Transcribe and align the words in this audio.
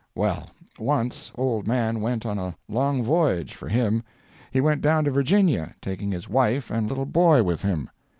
Well, 0.15 0.49
once 0.79 1.31
old 1.35 1.67
Mann 1.67 2.01
went 2.01 2.25
on 2.25 2.39
a 2.39 2.55
long 2.67 3.03
voyage—for 3.03 3.67
him. 3.69 4.03
He 4.49 4.59
went 4.59 4.81
down 4.81 5.03
to 5.03 5.11
Virginia, 5.11 5.75
taking 5.79 6.11
his 6.11 6.27
wife 6.27 6.71
and 6.71 6.87
little 6.87 7.05
boy 7.05 7.43
with 7.43 7.61
him. 7.61 7.87